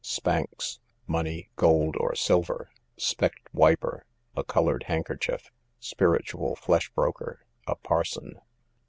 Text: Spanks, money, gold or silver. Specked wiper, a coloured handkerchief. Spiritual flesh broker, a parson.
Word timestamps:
Spanks, 0.03 0.79
money, 1.05 1.51
gold 1.57 1.95
or 1.99 2.15
silver. 2.15 2.71
Specked 2.97 3.53
wiper, 3.53 4.07
a 4.35 4.43
coloured 4.43 4.85
handkerchief. 4.87 5.51
Spiritual 5.79 6.55
flesh 6.55 6.89
broker, 6.95 7.45
a 7.67 7.75
parson. 7.75 8.41